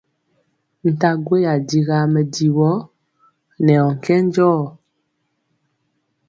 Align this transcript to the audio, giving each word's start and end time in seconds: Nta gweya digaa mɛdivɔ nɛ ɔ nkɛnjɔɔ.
Nta 0.93 1.09
gweya 1.25 1.53
digaa 1.67 2.05
mɛdivɔ 2.13 2.71
nɛ 3.65 3.73
ɔ 3.85 3.87
nkɛnjɔɔ. 3.97 4.61